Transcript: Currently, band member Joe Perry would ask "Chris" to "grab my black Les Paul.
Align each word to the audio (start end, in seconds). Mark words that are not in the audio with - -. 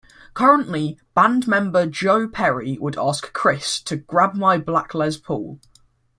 Currently, 0.33 0.99
band 1.13 1.47
member 1.47 1.85
Joe 1.85 2.27
Perry 2.27 2.75
would 2.79 2.97
ask 2.97 3.31
"Chris" 3.33 3.79
to 3.83 3.97
"grab 3.97 4.33
my 4.33 4.57
black 4.57 4.95
Les 4.95 5.15
Paul. 5.15 5.59